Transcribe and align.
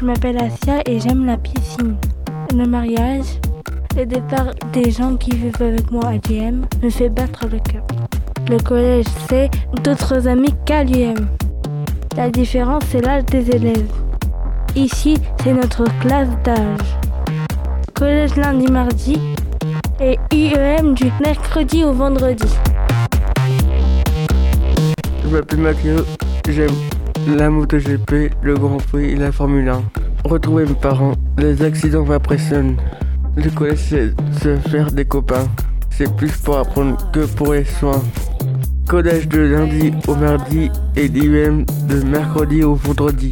Je 0.00 0.06
m'appelle 0.06 0.38
Asia 0.38 0.80
et 0.86 0.98
j'aime 0.98 1.26
la 1.26 1.36
piscine. 1.36 1.94
Le 2.56 2.64
mariage, 2.64 3.38
le 3.94 4.06
départ 4.06 4.54
des 4.72 4.90
gens 4.90 5.14
qui 5.16 5.30
vivent 5.32 5.60
avec 5.60 5.90
moi 5.90 6.06
à 6.06 6.12
l'UM 6.26 6.64
me 6.82 6.88
fait 6.88 7.10
battre 7.10 7.46
le 7.52 7.58
cœur. 7.58 7.82
Le 8.48 8.56
collège, 8.60 9.04
c'est 9.28 9.50
d'autres 9.84 10.26
amis 10.26 10.54
qu'à 10.64 10.84
l'UM. 10.84 11.28
La 12.16 12.30
différence, 12.30 12.82
c'est 12.90 13.02
l'âge 13.02 13.26
des 13.26 13.50
élèves. 13.50 13.92
Ici, 14.74 15.18
c'est 15.44 15.52
notre 15.52 15.84
classe 16.00 16.30
d'âge. 16.44 16.96
Collège 17.92 18.36
lundi, 18.36 18.72
mardi 18.72 19.20
et 20.00 20.18
UEM 20.32 20.94
du 20.94 21.12
mercredi 21.22 21.84
au 21.84 21.92
vendredi. 21.92 22.48
Je 25.22 25.28
m'appelle 25.28 25.60
Maclio, 25.60 25.96
j'aime 26.48 26.72
la 27.34 27.50
MotoGP, 27.50 28.30
le 28.42 28.54
Grand 28.54 28.78
Prix 28.78 29.10
et 29.10 29.16
la 29.16 29.32
Formule 29.32 29.68
1. 29.68 29.82
Retrouver 30.24 30.64
mes 30.64 30.74
parents, 30.74 31.14
les 31.38 31.62
accidents 31.62 32.04
m'impressionnent. 32.04 32.76
Le 33.36 33.50
collège, 33.50 33.78
c'est 33.78 34.14
se 34.42 34.56
faire 34.68 34.90
des 34.90 35.04
copains. 35.04 35.48
C'est 35.90 36.14
plus 36.16 36.36
pour 36.38 36.58
apprendre 36.58 36.96
que 37.12 37.26
pour 37.26 37.54
les 37.54 37.64
soins. 37.64 38.02
Collège 38.88 39.28
de 39.28 39.40
lundi 39.40 39.92
au 40.08 40.14
mardi 40.14 40.70
et 40.96 41.08
l'IUM 41.08 41.64
de 41.88 42.02
mercredi 42.02 42.64
au 42.64 42.74
vendredi. 42.74 43.30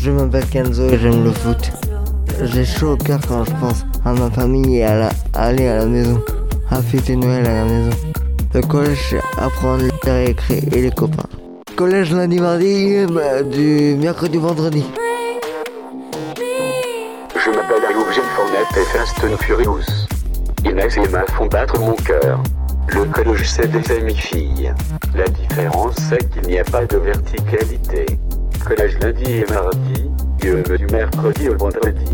Je 0.00 0.10
m'appelle 0.10 0.46
Kenzo 0.46 0.88
et 0.88 0.98
j'aime 0.98 1.24
le 1.24 1.32
foot. 1.32 1.72
J'ai 2.42 2.64
chaud 2.64 2.92
au 2.92 2.96
cœur 2.96 3.20
quand 3.26 3.44
je 3.44 3.52
pense 3.52 3.86
à 4.04 4.12
ma 4.12 4.30
famille 4.30 4.76
et 4.76 4.84
à, 4.84 5.08
aller 5.34 5.66
à 5.66 5.78
la 5.78 5.86
maison, 5.86 6.20
à 6.70 6.82
fêter 6.82 7.16
Noël 7.16 7.46
à 7.46 7.54
la 7.54 7.64
maison. 7.64 7.96
Le 8.54 8.60
collège, 8.62 8.98
c'est 9.10 9.42
apprendre 9.42 9.84
et 10.08 10.82
les 10.82 10.90
copains. 10.90 11.28
Collège 11.74 12.12
lundi, 12.12 12.38
mardi, 12.38 13.06
bah, 13.12 13.42
du 13.42 13.96
mercredi, 13.98 14.38
vendredi. 14.38 14.84
Je 17.34 17.50
m'appelle 17.50 17.84
Ayoub 17.88 18.04
Fournette 18.04 18.76
et 18.76 18.84
Fast 18.96 19.24
and 19.24 19.36
Furious. 19.42 20.06
Inès 20.64 20.96
et 20.96 21.00
Emma 21.00 21.24
font 21.26 21.46
battre 21.46 21.78
mon 21.80 21.94
cœur. 21.94 22.40
Le 22.88 23.04
collège 23.06 23.48
c'est 23.48 23.70
des 23.70 23.92
amis 23.92 24.14
filles. 24.14 24.72
La 25.14 25.26
différence 25.26 25.96
c'est 26.08 26.30
qu'il 26.30 26.42
n'y 26.42 26.58
a 26.58 26.64
pas 26.64 26.84
de 26.86 26.98
verticalité. 26.98 28.06
Collège 28.64 28.98
lundi 29.00 29.32
et 29.32 29.46
mardi, 29.52 30.10
et 30.42 30.78
du 30.78 30.86
mercredi 30.86 31.48
au 31.48 31.56
vendredi. 31.56 32.12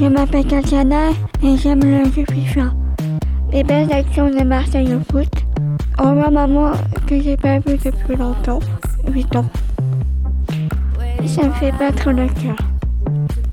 Je 0.00 0.06
m'appelle 0.06 0.46
Tatiana 0.46 1.10
et 1.42 1.56
j'aime 1.56 1.84
le 1.84 2.04
jeu 2.10 2.24
FIFA. 2.32 2.72
Les 3.52 3.62
belles 3.62 3.92
actions 3.92 4.30
de 4.30 4.42
Marseille 4.42 4.94
au 4.94 5.12
foot. 5.12 5.28
Ma 5.98 6.30
maman 6.30 6.72
que 7.06 7.20
j'ai 7.20 7.36
pas 7.36 7.58
vu 7.58 7.76
depuis 7.76 8.16
longtemps, 8.16 8.60
8 9.08 9.36
ans. 9.36 9.44
Ça 11.26 11.42
me 11.42 11.52
fait 11.52 11.72
battre 11.72 12.10
le 12.10 12.26
cœur. 12.28 12.56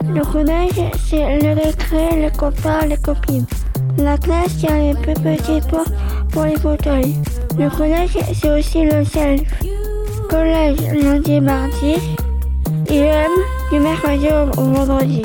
Le 0.07 0.21
collège, 0.21 0.81
c'est 0.97 1.39
le 1.39 1.53
récré, 1.53 2.15
les 2.15 2.31
copains, 2.31 2.85
les 2.87 2.97
copines. 2.97 3.45
La 3.97 4.17
classe, 4.17 4.63
il 4.63 4.69
y 4.69 4.71
a 4.71 4.93
les 4.93 4.99
plus 4.99 5.13
petits 5.15 5.61
portes 5.69 5.93
pour 6.31 6.43
les 6.45 6.55
fauteuils. 6.57 7.15
Le 7.57 7.69
collège, 7.69 8.17
c'est 8.33 8.57
aussi 8.57 8.85
le 8.85 9.03
self. 9.03 9.41
Collège, 10.29 10.79
lundi 10.93 11.33
et 11.33 11.41
mardi. 11.41 11.95
IEM, 12.89 13.31
du 13.71 13.79
mercredi 13.79 14.27
au 14.57 14.61
vendredi. 14.61 15.23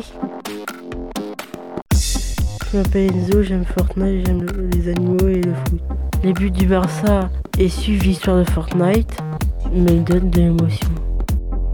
Je 2.75 2.81
m'appelle 2.81 3.15
Enzo, 3.15 3.43
j'aime 3.45 3.65
Fortnite, 3.65 4.27
j'aime 4.27 4.45
les 4.73 4.89
animaux 4.89 5.29
et 5.29 5.41
le 5.41 5.55
foot. 5.55 5.81
Les 6.25 6.33
buts 6.33 6.51
du 6.51 6.67
Barça 6.67 7.31
et 7.57 7.69
suivre 7.69 8.03
l'histoire 8.03 8.39
de 8.39 8.51
Fortnite 8.51 9.17
me 9.73 10.01
donnent 10.01 10.29
de 10.31 10.41
l'émotion. 10.41 10.89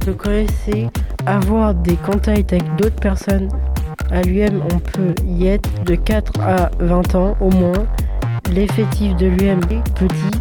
Le 0.06 0.12
collège, 0.12 0.50
c'est 0.62 0.88
avoir 1.24 1.74
des 1.74 1.96
contacts 1.96 2.52
avec 2.52 2.76
d'autres 2.76 3.00
personnes. 3.00 3.48
À 4.10 4.20
l'UM, 4.20 4.60
on 4.74 4.78
peut 4.78 5.14
y 5.26 5.46
être 5.46 5.70
de 5.84 5.94
4 5.94 6.38
à 6.42 6.70
20 6.80 7.14
ans 7.14 7.34
au 7.40 7.48
moins. 7.48 7.86
L'effectif 8.52 9.16
de 9.16 9.28
l'UM 9.28 9.60
est 9.70 9.94
petit. 9.94 10.38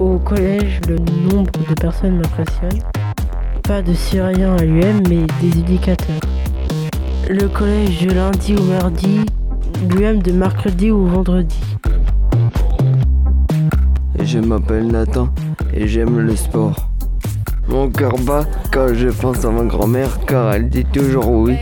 Au 0.00 0.18
collège, 0.18 0.80
le 0.88 0.96
nombre 0.96 1.52
de 1.68 1.74
personnes 1.80 2.16
m'impressionne. 2.16 2.82
Pas 3.62 3.80
de 3.80 3.94
Syriens 3.94 4.56
à 4.56 4.64
l'UM, 4.64 5.02
mais 5.08 5.24
des 5.40 5.56
éducateurs. 5.56 6.20
Le 7.28 7.46
collège 7.46 8.04
de 8.04 8.12
lundi 8.12 8.56
au 8.56 8.64
mardi, 8.64 9.20
l'UM 9.88 10.22
de 10.22 10.32
mercredi 10.32 10.90
au 10.90 11.04
vendredi. 11.06 11.58
Je 14.22 14.38
m'appelle 14.38 14.88
Nathan 14.88 15.28
et 15.72 15.88
j'aime 15.88 16.18
le 16.20 16.36
sport. 16.36 16.90
Mon 17.68 17.90
cœur 17.90 18.16
bat 18.26 18.44
quand 18.72 18.94
je 18.94 19.08
pense 19.08 19.44
à 19.44 19.50
ma 19.50 19.64
grand-mère 19.64 20.20
car 20.26 20.52
elle 20.52 20.68
dit 20.68 20.84
toujours 20.84 21.28
oui. 21.30 21.56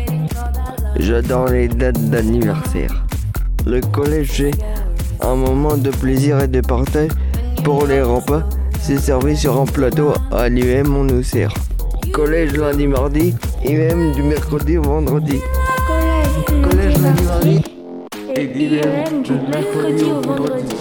J'adore 0.97 1.49
les 1.49 1.69
dates 1.69 2.11
d'anniversaire. 2.11 3.05
Le 3.67 3.81
collège 3.81 4.31
c'est 4.33 4.51
un 5.21 5.35
moment 5.35 5.77
de 5.77 5.91
plaisir 5.91 6.41
et 6.41 6.49
de 6.49 6.61
partage 6.61 7.11
pour 7.63 7.87
les 7.87 8.03
repas. 8.03 8.43
C'est 8.81 8.99
servi 8.99 9.37
sur 9.37 9.61
un 9.61 9.67
plateau 9.67 10.13
à 10.33 10.49
l'UM 10.49 10.97
on 10.97 11.05
nous 11.05 11.23
sert. 11.23 11.53
Collège 12.13 12.57
lundi 12.57 12.87
mardi, 12.87 13.35
UM 13.65 14.13
du 14.13 14.23
mercredi 14.23 14.79
au 14.79 14.83
vendredi. 14.83 15.41
Collège, 15.87 16.63
Collège 16.63 16.99
lundi 16.99 17.23
mardi. 17.23 17.78
Et 18.41 18.47
du 18.47 19.32
mercredi 19.32 20.04
au 20.04 20.21
vendredi. 20.21 20.76